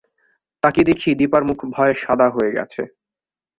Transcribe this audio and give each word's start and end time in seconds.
তাকিয়ে 0.63 0.87
দেখি 0.89 1.09
দিপার 1.19 1.43
মুখ 1.43 1.59
ভয়ে 1.73 1.95
সাদা 2.03 2.27
হয়ে 2.29 2.51
গেছে। 2.57 2.81